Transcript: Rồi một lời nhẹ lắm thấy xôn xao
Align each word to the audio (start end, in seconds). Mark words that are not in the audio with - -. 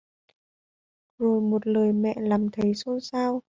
Rồi 1.17 1.41
một 1.41 1.67
lời 1.67 1.93
nhẹ 1.93 2.13
lắm 2.17 2.49
thấy 2.51 2.73
xôn 2.73 2.99
xao 3.01 3.41